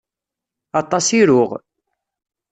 [0.81, 1.49] Aṭas i ruɣ.